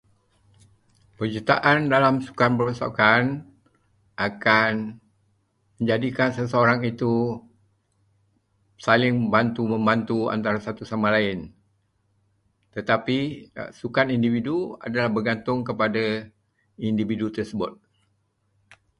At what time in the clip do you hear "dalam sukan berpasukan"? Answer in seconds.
1.93-3.23